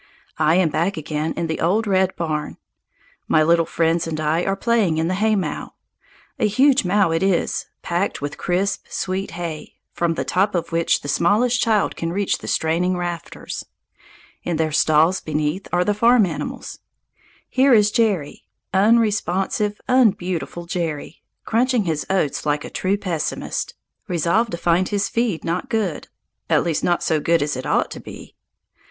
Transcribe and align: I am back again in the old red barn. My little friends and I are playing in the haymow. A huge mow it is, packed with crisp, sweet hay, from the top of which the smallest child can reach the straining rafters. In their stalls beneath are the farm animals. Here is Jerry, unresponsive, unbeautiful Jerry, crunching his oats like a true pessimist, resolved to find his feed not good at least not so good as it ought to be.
I 0.39 0.55
am 0.55 0.69
back 0.69 0.97
again 0.97 1.31
in 1.37 1.45
the 1.45 1.59
old 1.61 1.85
red 1.85 2.15
barn. 2.15 2.57
My 3.27 3.43
little 3.43 3.67
friends 3.67 4.07
and 4.07 4.19
I 4.19 4.43
are 4.45 4.55
playing 4.55 4.97
in 4.97 5.07
the 5.09 5.13
haymow. 5.13 5.73
A 6.39 6.47
huge 6.47 6.83
mow 6.83 7.11
it 7.11 7.21
is, 7.21 7.67
packed 7.83 8.19
with 8.19 8.39
crisp, 8.39 8.87
sweet 8.89 9.29
hay, 9.37 9.75
from 9.93 10.15
the 10.15 10.25
top 10.25 10.55
of 10.55 10.71
which 10.71 11.01
the 11.01 11.07
smallest 11.07 11.61
child 11.61 11.95
can 11.95 12.11
reach 12.11 12.39
the 12.39 12.47
straining 12.47 12.97
rafters. 12.97 13.63
In 14.43 14.57
their 14.57 14.71
stalls 14.71 15.21
beneath 15.21 15.67
are 15.71 15.83
the 15.83 15.93
farm 15.93 16.25
animals. 16.25 16.79
Here 17.47 17.75
is 17.75 17.91
Jerry, 17.91 18.45
unresponsive, 18.73 19.79
unbeautiful 19.87 20.65
Jerry, 20.65 21.21
crunching 21.45 21.83
his 21.83 22.07
oats 22.09 22.43
like 22.43 22.65
a 22.65 22.71
true 22.71 22.97
pessimist, 22.97 23.75
resolved 24.07 24.49
to 24.49 24.57
find 24.57 24.89
his 24.89 25.09
feed 25.09 25.43
not 25.43 25.69
good 25.69 26.07
at 26.49 26.63
least 26.63 26.83
not 26.83 27.03
so 27.03 27.19
good 27.19 27.43
as 27.43 27.55
it 27.55 27.67
ought 27.67 27.91
to 27.91 27.99
be. 27.99 28.33